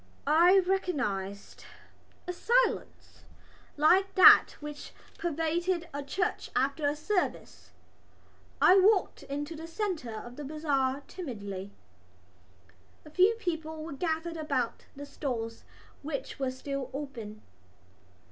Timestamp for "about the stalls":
14.37-15.65